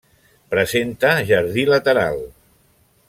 Presenta 0.53 1.11
jardí 1.33 1.67
lateral. 1.73 2.19